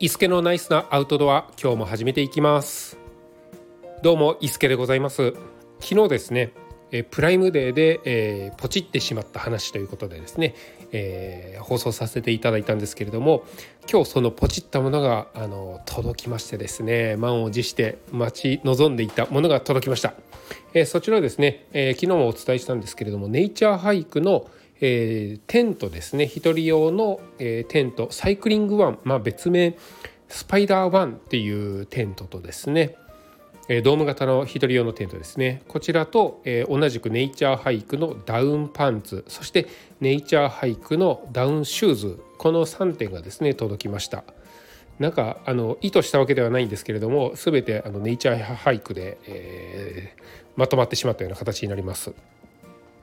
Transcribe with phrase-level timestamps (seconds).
[0.00, 2.96] 伊助のナイスなアウトドア今日も始めていきます。
[4.00, 5.34] どうも伊助でございます。
[5.80, 6.52] 昨日ですね
[6.92, 10.54] えプライムデーで、えー、ポチってしまった話ということでですね、
[10.92, 13.42] えー、放送させていただいたんですけれども
[13.90, 20.14] 今日そのポチったものがあの届きましてですね満を持して待ち望んでいたものが届きました、
[20.74, 24.48] えー、そちらですね、え昨日もお伝えしたんですけれどもネイチャーハイクの
[24.80, 26.24] えー、テントですね。
[26.24, 28.08] 1人用の、えー、テント。
[28.10, 29.76] サイクリングワン、まあ、別名
[30.28, 32.96] スパイダーワンっていうテントとですね、
[33.68, 35.62] えー、ドーム型の1人用のテントですね。
[35.68, 39.24] こちらと、えー、同じくネイチャーハイクのダウンパンツ。
[39.28, 39.66] そして
[40.00, 42.20] ネイチャーハイクのダウンシューズ。
[42.38, 44.24] この3点がですね届きました。
[44.98, 50.16] なんかあの意図したわけではないんですけれども全てあのネイチャーハイクで、え、
[50.56, 52.12] まとまってしまったような形になります。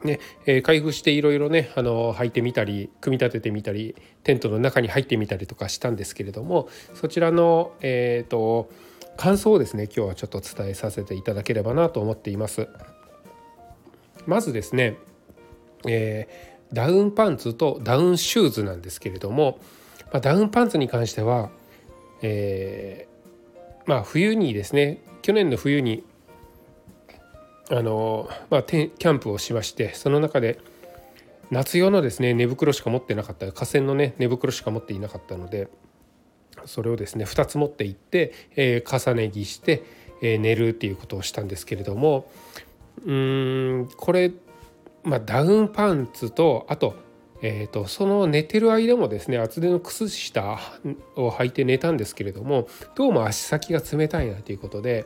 [0.05, 8.71] ねえー、開封していろいろねあの履いてみたり組み立ててみたりテントの中に入ってみたりとかしたんですけれどもそちらの、えーと、
[9.17, 12.67] 感想をですね今日はちょっと伝えさせていただければなと思っています。
[14.25, 14.97] まずですね、
[15.87, 19.59] えー、ダウンパンツとダウンシューズなんですけれども、
[20.11, 21.51] まあ、ダウンパンツに関しては、
[22.21, 26.03] えー、まあ冬にですね去年の冬に
[27.69, 30.59] あの、まあ、キャンプをしましてその中で
[31.51, 35.69] 夏用のですね寝袋しか持ってなかった河川のね寝袋しか持っていなかったので
[36.65, 39.83] それをですね2つ持っていって、えー、重ね着して、
[40.21, 42.29] えー、寝るっていうことをしたんですけれども
[43.05, 44.31] うんこれ、
[45.03, 47.03] まあ、ダウンパンツとあと
[47.41, 50.57] えーと、その寝てる間もですね厚手の靴下
[51.15, 55.05] を履いて寝たんですけれどもどうも足先が冷たいなということで、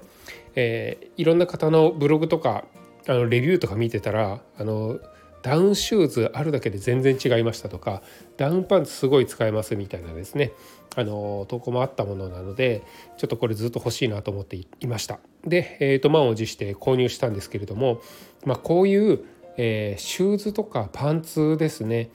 [0.61, 2.65] えー、いろんな方のブログとか
[3.07, 4.99] あのレビューとか見てたらあの
[5.41, 8.02] ダウンシューズあるだけで全然違いましたとか
[8.35, 10.52] ダウンパンツすごい使えますみたいなですね
[10.97, 12.83] あの投稿もあったものなので
[13.17, 18.02] ちょっとこれずっと欲しいなと思っていましたで、えーと、満を持して購入したんですけれども、
[18.43, 19.23] まあ、こういう、
[19.55, 22.09] えー、シューズとかパンツですね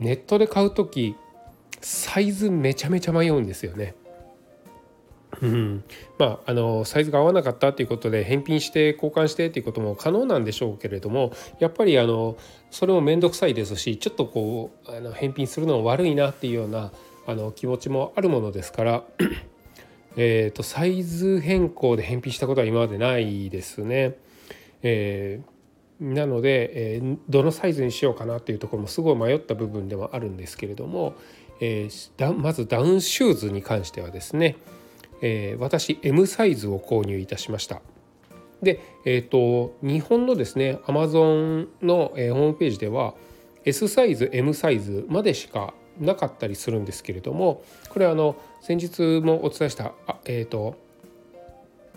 [0.00, 1.14] ネットで買う時
[1.80, 3.94] サイズめちゃめちゃ迷うんですよね。
[5.42, 5.84] うん、
[6.18, 12.36] まああのサイズが合わなかったっていうことで返品して交換してっていうことも可能なんでしょうけれどもやっぱりあの
[12.70, 16.92] それも面倒くさいですしちょっとこうあの返品するのも悪いなっていうような
[17.26, 19.04] あの気持ちもあるものですから
[20.16, 24.16] えとサイズ変更で返品したことは今までないですね。
[24.82, 25.54] えー
[26.00, 31.14] なので、えー、どのサイズにしようかなっていうところもすごい迷った部分ではあるんですけれども、
[31.60, 34.56] えー、まずダウンシューズに関してはですね、
[35.26, 37.80] えー、私 M サイズを購入いたしました。
[38.62, 43.14] で、えーと、日本のですね Amazon の、えー、ホームページでは
[43.64, 50.76] S サイズ M サイズまでしかなかったりするんですけれどもこれはあの先日もお伝えしたあ、えーと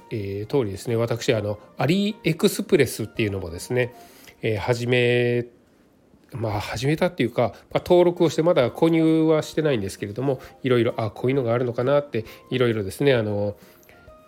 [0.09, 3.93] えー、通りですね私あのアリエクスプレスっていうのもですね、
[4.41, 5.45] えー、始め
[6.33, 13.55] まあ始めたっていうか、まあ、登録をしてまだ購入はしてないんですけれどもいろいろあこういうのがあるのかなっていろいろですねあの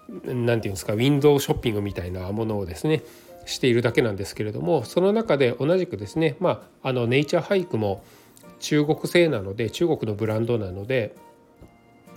[0.10, 3.04] 何て言うんですかウィンドウショッピングみたいなものをですね
[3.46, 8.04] しているだけなんですけれどもその中で同じくですねまああのネイチャーハイクも
[8.60, 11.16] 中国製なので中国のブランドなので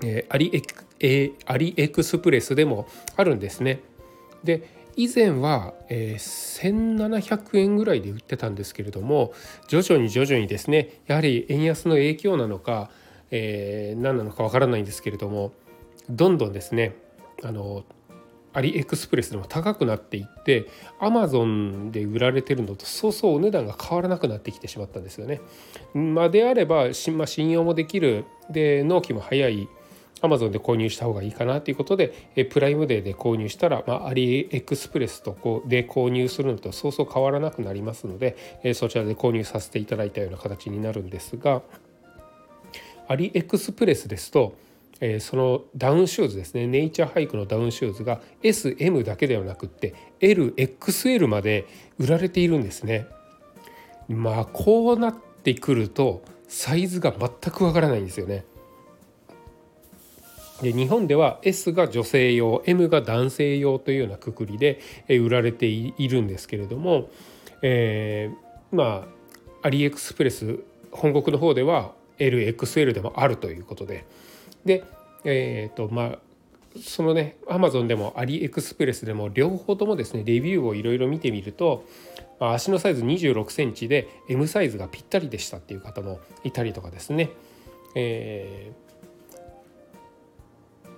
[0.02, 3.80] えー、アリエク、えー、アリエクスプレスでもあるんですね。
[4.44, 9.32] で以前は、え、1700円ぐらいで売ってたんですけれども
[9.68, 12.90] 徐々に徐々にですねやはり円安の影響なのか、
[13.30, 15.52] え、何なのかわからないんですけれども
[16.10, 16.94] どんどんですね
[17.42, 17.84] あの
[18.54, 20.68] アリエクスプレスでも高くなっていって
[21.00, 25.40] アマゾンで売られてるのとそうそうお値段が変わらなくなってきてしまったんですよね。
[25.94, 29.68] まあ、であれば、まあ、信用もできるで納期も早い
[30.22, 41.62] アマゾンで購入した方がいいかなということで、えプライムデーで購入したら、まあ、アリエクスプレスとこうで購入するのとそうそう変わらなくなりますので、えそちらで購入させていただいたような形になるんですが
[43.08, 44.54] アリエクスプレスですと、
[45.00, 51.66] えそのダウンシューズですねネイチャーハイクのダウンシューズが SM だけではなくって LXL まで
[51.98, 53.06] 売られているんですね。
[54.08, 58.44] まあこうなってくるとサイズが全くわからないんですよね。
[60.62, 67.10] で日本では S が女性用 M が男性用というようなくくりで売られているんですけれども、
[67.62, 69.06] えー、ま
[69.62, 70.60] あアリエクスプレス
[70.92, 74.06] 本国の方では LXL でもあるということで。
[74.64, 74.84] で
[75.24, 76.18] え、ー、とまあ
[76.80, 81.84] そのねアマゾンでもアリエクスプレスでも両方ともですねレビューをいろいろ見てみると、
[82.38, 87.30] 足のサイズ2 6センチで M サイズがぴったりでしたっていう方もいたりとかですね、
[87.96, 88.91] えー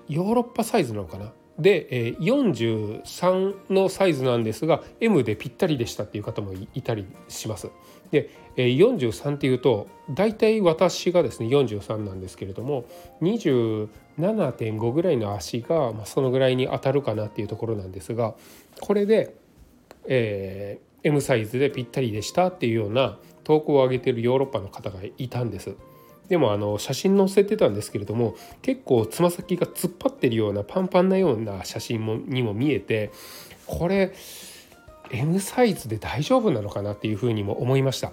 [0.08, 1.32] ヨーロッパサイズなのかな？
[1.58, 7.70] で、え、43のサイズなんですが M でぴったりでしたっていう方もいたりします。
[8.10, 12.84] で、え、43っていうと大体私がですね43なんですけれども
[13.22, 18.34] 27.5ぐらいの足が、まあ、そのぐらいに当たるかなっていうところなんですが
[18.80, 19.34] これで、
[20.06, 25.76] えー、M サイズでぴったりでしたっていうような投稿を上げてるヨーロッパの方がいたんです。
[26.28, 33.10] でもあの写真載せてたんですけれども結構つま先が突っ張ってるようなパンパンなような写真もにも見えて
[33.66, 34.12] これ
[35.10, 38.12] M サイズで大丈夫なのかなっていうふうにも思いました。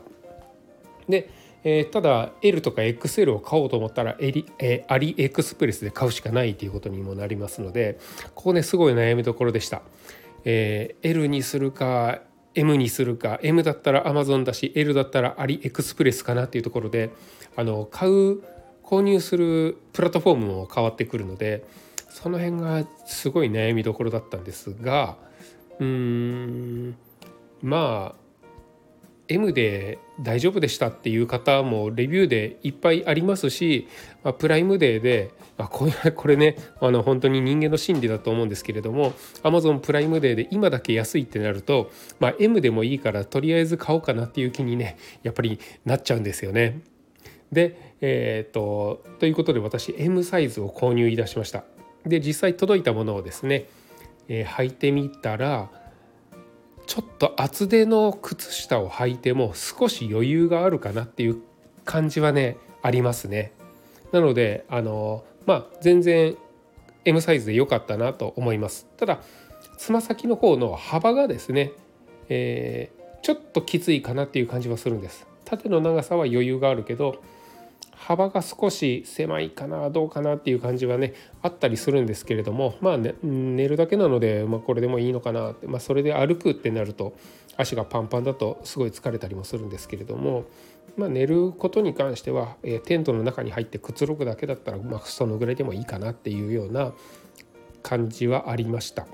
[1.08, 1.30] で、
[1.63, 8.00] えー、ただ L とか XL を買おうと思ったらエリ、えー、アリエクスプレスで買うしかないということにもなりますので
[8.36, 9.81] ここねすごい悩みどころでした。
[10.44, 12.22] えー、L にするか
[12.56, 17.09] M にするか M だったら Amazon だし L だったらアリエクスプレスかなっていうところで
[17.56, 18.42] あの買う
[18.83, 21.65] 購入するプラットフォームも変わってくるので
[22.09, 25.15] その辺がすごい悩みどころだったんですが
[25.80, 26.95] うーん
[27.62, 28.20] まあ
[29.31, 33.88] M で大丈夫でしたっていう方もレビューでいっぱいありますし、
[34.24, 39.13] まあ、プライムデーで、まあ、これ これねあの本当に人間の心理だと思うんですけれども
[39.44, 46.81] Amazon プライムデーで今だけ安いってなると、まあ、M でもいいからとりあえず買おうかなっていう気にねやっぱりなっちゃうんですよね。
[47.51, 51.63] で、えーと、ということで私 M サイズを購入いたしました。
[52.06, 53.66] で実際届いたものをですね、
[54.28, 55.69] えー、履いてみたら
[56.92, 61.38] ちょっと厚手の靴下を履いても少し余裕があるかなっていう
[61.86, 63.54] 感じはねありますね。
[64.12, 66.36] なのであのまあ全然
[67.06, 68.88] M サイズで良かったなと思います。
[68.98, 69.22] ただ
[69.78, 71.72] つま先の方の幅がですね、
[72.28, 75.26] えー、ちょっときついかなっていう感じはするんです。
[75.46, 77.24] 縦の長さは余裕があるけど
[78.01, 81.13] 幅が少し狭いかなどうかなっていう感じはね
[81.44, 87.13] あったりするんですけれどもまあ、ね、寝るだけなので、まあ、これでもいいのかなって、まあ、それで歩くってなると
[87.57, 90.45] 足がパンパンだとすごい疲れたりもするんですけれども、
[90.98, 96.94] まあ、寝ることに関しては、え、テントの中に入ってくつろぐだけだったら、まあ、そのぐらいでもいいかなっていうような
[97.83, 99.06] 感じはありました。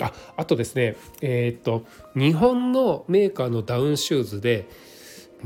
[0.00, 4.68] ああとですねえー、っと日本のメーカーのダウンシューズで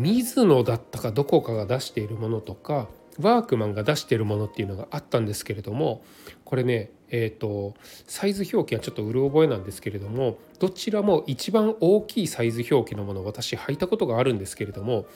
[0.01, 2.89] 水野だったかどこかが出しているものとか
[3.21, 6.03] ワークマンが出しているものっていうのがあったんですけれども
[6.45, 7.75] これねえーと、
[8.07, 15.07] サイズ表記はちょっとうる覚えなんですけれどもどちらも一番大きいサイズ表記のもの私履いたことがあるんですけれども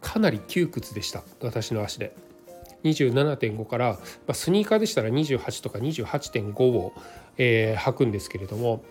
[0.00, 2.16] かなり窮屈でした私の足で。
[2.84, 6.92] 27.5から、まあ、スニーカーでしたら28とか28.5を、
[7.36, 8.84] えー、履くんですけれども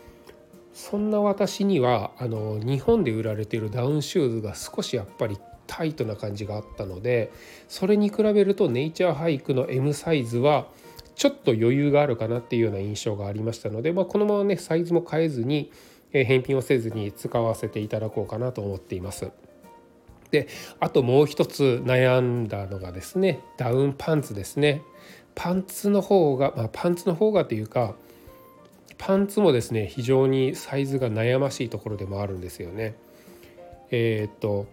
[0.75, 7.31] そんな私にはあの日本で売られているダウンシューズが少しやっぱりタイトな感じがあったので
[7.69, 10.67] それに比べるとネイチャーハイクの M サイズは
[11.15, 15.71] ちょっと余裕があるかなっていうような印象がありましたので、まあ、このままねサイズも変えずに
[16.11, 19.31] 返品をせずに使わせていただこうかなと思っています。
[20.31, 20.49] で
[20.81, 24.81] あともう一つ悩んだのがですねダウンパンツですね。
[25.35, 27.95] パンツの方が、まあ、パンツの方がというか
[28.97, 32.95] パンツもですね非常にサイズが悩ましいところでもあるんですよね。
[33.91, 34.67] えー、っと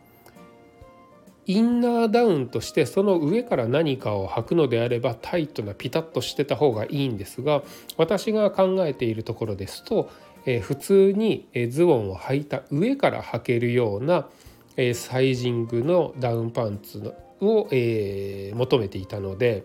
[1.46, 7.62] インナーダウンとしてその上から何かを履くのであればタイトなピタッとしてた方がいいんですが
[7.96, 10.08] 私が考えているところですと、
[10.46, 14.28] えー、普通にズボンを履いた上から履けるような、
[14.76, 19.64] えー、サイジングのダウンパンツを、えー、求めていたので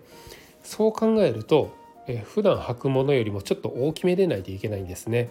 [0.64, 1.76] そう考えると
[2.08, 5.30] え普段履くものよりもちょっと大きめでないといけないんですね。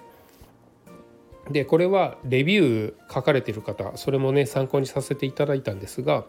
[1.50, 6.24] でこれはレビュー書かれてる方それもね参考にさせていただいたんですが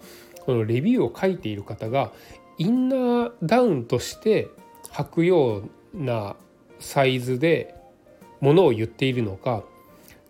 [0.46, 2.12] このレビューを書いている方が
[2.60, 4.50] インナーダウンとして
[4.92, 6.36] 履くような
[6.80, 7.76] サイズで
[8.40, 9.64] ものを言っているのか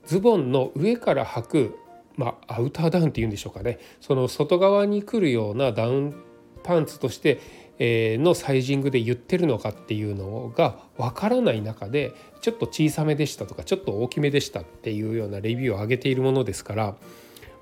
[0.06, 1.80] ズボンの上から履く、
[2.16, 6.16] まあ、アウターダウンっていうんでしょうかねその外側に来るようなダウン
[6.64, 7.40] パンツとして
[7.80, 16.96] のサイジングで言ってるのかっていうのがわからない中でちょっと小さめでしたとかちょっと大きめでしたっていうようなレビューを上げているものですから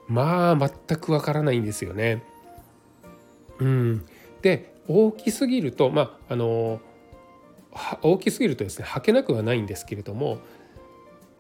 [0.08, 2.24] まあ全くわからないんですよね。
[3.60, 4.06] うん、
[4.42, 6.80] で大きすぎるとまああの
[8.02, 10.40] 大きすぎるとですね履けなくはないんですけれども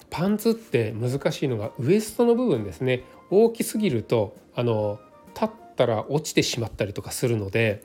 [0.09, 4.99] パンツって難しいのがウエストの部分ですね大きすぎるとあの
[5.33, 7.83] 立ったら落ちてしまったりとかするので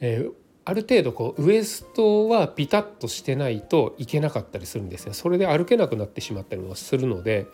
[0.00, 0.32] えー、
[0.64, 5.14] ある程度こうウエストはピタッとしてないといけなかったりするんですね。
[5.14, 7.46] それで歩けなくなってしまったりもするので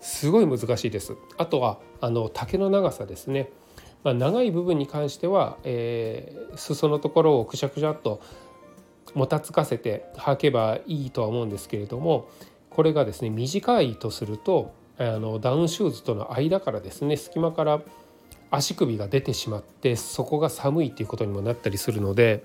[0.00, 1.14] すごい難しいです。
[1.36, 3.50] あとはあの丈の長さですね、
[4.02, 8.20] まあ、長い部分に関しては、えー、裾のところをくしゃくしゃっと
[9.14, 12.28] もたつかせて履けばいいとは思うんですけれども
[12.70, 17.80] これがですね短いとするとあのダウンシューズとの間からですね隙間から
[18.56, 22.44] 足首が出てしまってそこが寒いっていうことにもなったりするので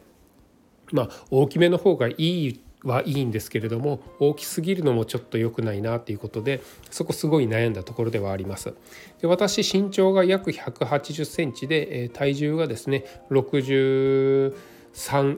[0.91, 8.73] まあ大きめの方がいいはいいんですけれども大きすぎるのもちょっと良くないなっていうことでそこすごい悩んだところではあります。
[9.21, 14.53] で私身長が約180センチで、えー、体重がですね63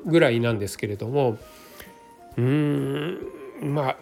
[0.05, 1.39] ぐらいなんですけれども
[2.37, 3.97] うーんまあ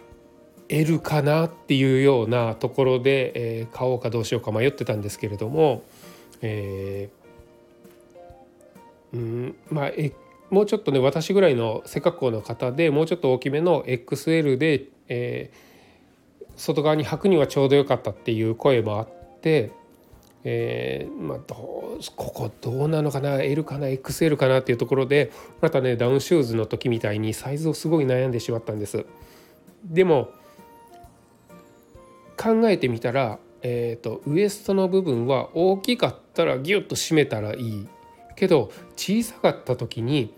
[0.67, 5.81] L かなっていうようなところで、えー、買おうかどうしようか迷ってたんですけれども、
[6.41, 9.91] えー、うんまあ
[10.49, 19.09] もうちょっとね私ぐらいの背格好の方でもうちょっと大きめの XL で、えー、外側に履くにはちょうど良かったっていう声もあっ
[19.41, 19.71] て、
[20.43, 25.31] えー、まあどうここどうなのかな L かな XL かなっていうところで
[25.61, 29.05] またねダウンシューズの時みたいにサイズをすごい悩んでしまったんです。
[29.83, 30.29] でも
[32.37, 37.87] 考えてみたら、えーと、ウエストの部分は大きかったらギュッと締めたらいい
[38.35, 40.33] けど小さかった時に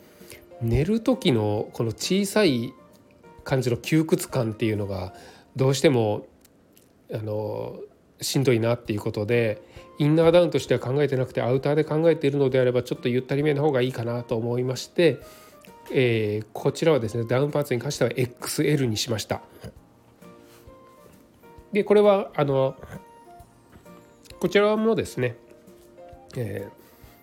[0.61, 2.73] 寝る時のこの小さい
[3.43, 5.13] 感じの窮屈感っていうのが
[5.55, 6.25] どうしても
[7.13, 7.79] あの
[8.21, 9.61] しんどいなっていうことで
[9.97, 15.19] インナーダウンとしては考えてなくてアウターで考えているのであればちょっとゆったりめの方がいいかなと思いまして、
[15.91, 19.41] えー、こちらはですねダウンパンツに関しては XL にしました。
[21.71, 22.75] でこれはあの
[24.41, 25.37] こちらもですね、
[26.35, 26.81] えー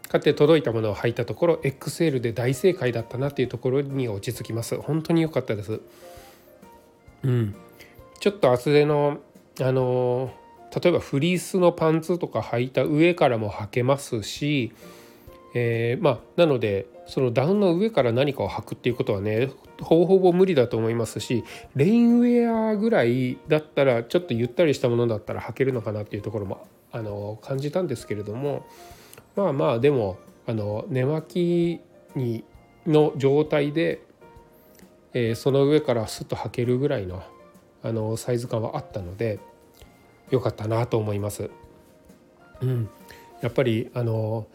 [0.08, 4.80] 買って届いたものを履いたところ XL で大正解だったなっていうところに落ち着きます。
[4.80, 5.80] 本当に良かったです。
[7.24, 7.54] うん。
[8.18, 9.18] ちょっと厚手の
[9.60, 10.32] あの
[10.82, 14.72] 例えばフリースのパンツとか履いた上からも履けますし、
[15.54, 21.44] えー、まあなのでそのダウンの上から何かを履くっていうことはねほぼほぼ無理だと思いますし
[21.74, 28.66] レインウェアぐらいだったらちょっとゆったりしたものだったら履けるのかなっていうところもあの感じたんですけれども
[29.36, 31.80] まあまあでもあの寝巻
[32.14, 32.44] きに
[32.86, 34.02] の状態で、
[35.12, 37.22] えー、その上からスッと履けるぐらいの
[37.82, 39.38] あのサイズ感はあったので
[40.30, 41.50] 良かったなと思います。
[42.60, 42.88] うん、
[43.40, 44.48] やっぱりあの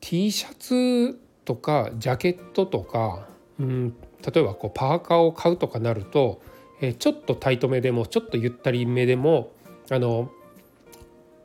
[0.00, 3.26] T シャツとかジャケットとか、
[3.58, 3.94] うん、
[4.34, 6.42] 例えばこうパーカーを買うとかなると、
[6.80, 9.52] えー、ちょっとタイトめでもちょっとゆったりめでも
[9.90, 10.30] あの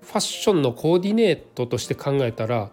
[0.05, 2.69] ファッションのコーディネートとして考えたら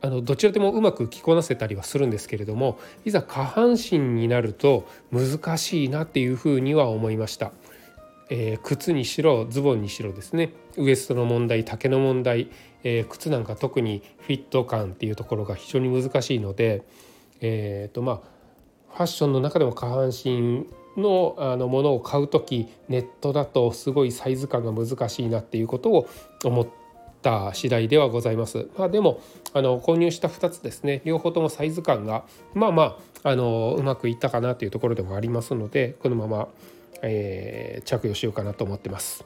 [0.00, 7.52] あのどちらでもうまく着こなせたりはするんですけれどもいざ下半身になると難しいなっていうふうには思いました。
[8.30, 12.48] えー、靴にしろズボンにしろですねウエストの問題丈の問題、
[12.82, 16.84] えー、靴なんか特にフィット感っていうところが非常に難しいので、
[17.42, 18.20] えーとまあ、
[18.94, 26.08] ファッションの中でも下半身のあのものを買う時ネットだとすごいサイズ感が難しいなっていうことを
[26.44, 26.68] 思っ
[27.22, 28.68] た次第ではございます。
[28.76, 29.20] まあ、でも
[29.52, 32.24] あの購入した2つですね両方ともサイズ感が
[32.54, 36.48] まあまああのうまくいったかなというところでもありますのでこのまま、
[37.02, 39.24] えー、着用しようかなと思ってます。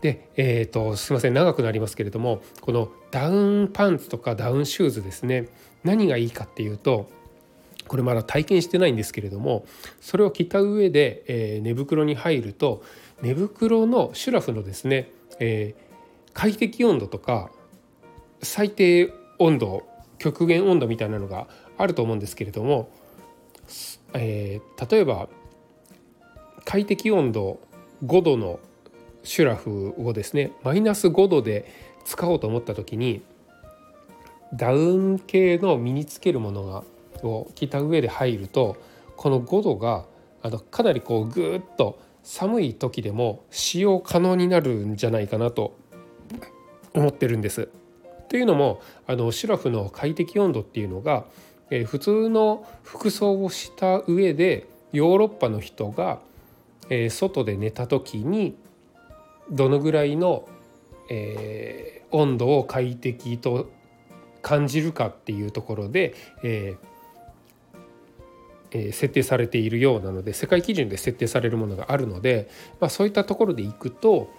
[0.00, 5.48] で、えーと、すいません長くなりますけれどもこのダウンパンツとかダウンシューズですね
[5.84, 7.08] 何がいいかっていうと
[7.92, 9.66] これまだ体験してないんですけれども
[10.00, 12.82] それを着た上で、えー、寝袋に入ると
[13.20, 17.50] 寝袋のシュラフのですね、えー、快適温度とか
[18.40, 22.88] 最低温度極限温度みたいなのがあると思うんですけれども、
[24.14, 25.28] えー、例えば
[26.64, 27.60] 快適温度
[28.06, 28.58] 5度の
[29.22, 31.70] シュラフをですねマイナス5度で
[32.06, 33.20] 使おうと思った時に
[34.54, 36.84] ダウン系の身につけるものが
[37.22, 38.76] を着た上で入ると
[39.16, 40.04] この5度が
[40.42, 45.76] あのかなりこうぐーっと寒い時でも使用可能になるんじゃないかなと
[46.94, 47.68] 思ってるんです。
[48.28, 51.26] というのもあのシュラフの快適温度っていうのが、
[51.70, 56.20] えー、普通の服装をした上でヨーロッパの人が、
[56.88, 58.56] えー、外で寝た時に
[59.50, 60.48] どのぐらいの、
[61.10, 63.70] えー、温度を快適と
[64.40, 66.86] 感じるかっていうところで、えー、
[68.92, 72.48] 設定されているようなので世界基準で設定されるものがあるので、
[72.80, 74.30] まあ、そういったところでいくと、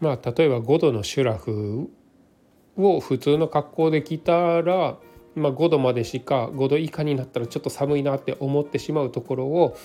[0.00, 1.90] まあ、例えば5度のシュラフ
[2.76, 4.96] を普通の格好で着たら、
[5.34, 9.76] まあ、5度までしか5度以下になったらちょっと寒いなって思ってしまうところを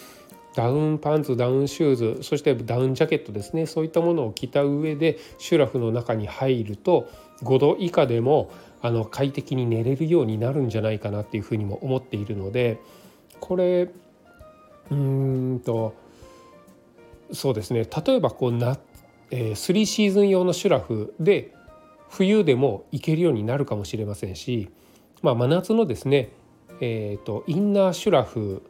[0.55, 7.10] ダウンパンツダウンシューズそしてダウンジャケットですねそういったものを着た上でシュラフの中に入ると
[7.43, 12.79] 5度以下でもあの快適に寝れるようになるんじゃないかなっていうふうにも思っているので。
[13.41, 13.89] これ
[14.89, 15.93] うんと
[17.33, 17.83] そうですね。
[18.05, 18.77] 例えばこうな、
[19.31, 21.53] えー、3シーズン用のシュラフで
[22.10, 24.69] 冬でも行けるようになるかもしれませんし、
[25.21, 26.29] まあ、真夏のですね、
[26.81, 28.62] えーと、インナーシュラフ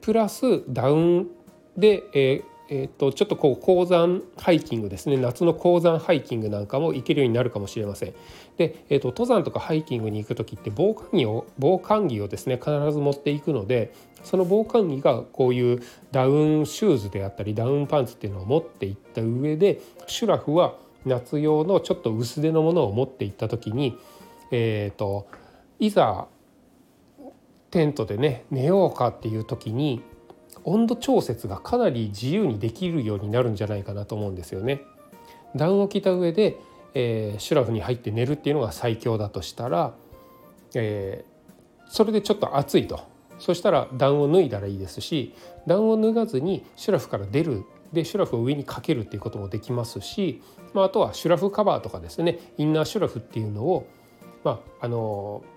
[0.00, 1.28] プラスダウン
[1.76, 8.14] で、えーえーと、ちょっとこう高山ハイキングですね夏の高山ハイキングなんかも行けるようになるかもしれません。
[8.56, 13.92] で、えーと、登山とかハイキングに行く時って防寒着を防寒着をですね必ず持っていくので
[14.22, 23.98] その防寒着がこういうダウンシューズであったりダウンパンツっていうのを持っていった上でシュラフは夏用のちょっと薄手のものを持っていった時に、
[24.50, 25.26] えーと
[25.80, 26.28] いざ
[27.70, 30.00] テントでね寝ようかっていう時に
[30.64, 34.82] 温度調節がかなり自由にできるようになるんじゃないかなと思うんですよね。
[35.54, 36.58] ダウンを着た上で、
[36.94, 39.94] えー、シュラフに入って寝るっていうのが最強だとしたら、
[40.74, 43.00] えー、それでちょっと暑いと。
[43.38, 45.34] そしたらダウンを脱いだらいいですし
[45.66, 47.64] ダウンを脱がずにシュラフから出る。
[47.92, 50.42] でシュラフを上にかけるっていうこともできますし、
[50.72, 52.40] まあ、あとはシュラフカバーとかですね。
[52.58, 53.86] インナーシュラフっていうのを、
[54.42, 55.53] まあ、あのまあ、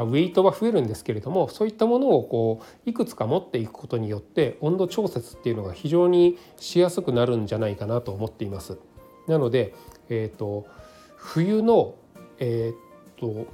[0.00, 8.78] ウェイトは増えるんですけれどもそういったものをこういくつか持っていくことによって温度調節っていうのが非常にしやすくなるんじゃないかなと思っています。
[9.28, 9.74] なので、
[10.08, 10.66] えーと、
[11.16, 11.94] 冬の、
[12.38, 13.46] えーと、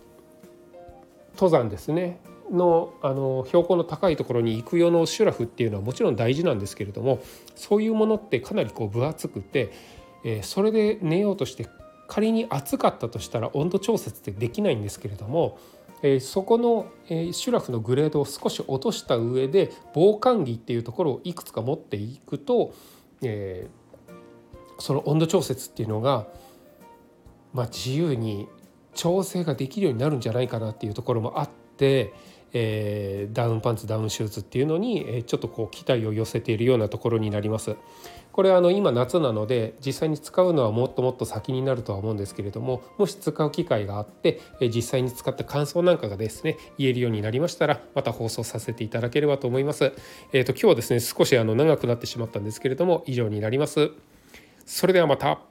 [1.35, 7.21] 登山ですねのあの標高の高いところに行く用のシュラフっていうのはもちろん大事なんですけれども
[7.55, 9.71] そういうものってかなりこう分厚くて、
[10.25, 11.69] えー、それで寝ようとして
[12.07, 15.59] 仮に暑かったとしたら温度調節ってできないんですけれども
[16.03, 22.73] え、そこの、え、シュラフのグレードを少し落とした上で防寒着っていうところをいくつか持っていくと、
[23.23, 23.69] え、
[24.79, 26.29] その温度調節っていうのが、
[27.53, 28.49] ま、自由に
[28.95, 32.13] 調整ができるようになるんじゃないかなっていうところもあって、
[32.53, 37.77] えー、ダウンパンツダウンシューズっていうのに、えちょっとこう期待を寄せているようなところになります。
[38.39, 49.93] これはあの今夏なので実際に使うのはもっともっと先になるとは思うんですけれどももし使う機会があってえ実際に使った感想なんかがですね言えるようになりましたらまた放送させていただければと思います。
[50.33, 53.91] えー、と今日はですね少しあの長くなってしまったんですけれども以上になります。
[54.65, 55.48] それではまた。